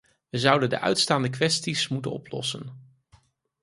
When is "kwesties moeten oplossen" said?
1.29-2.71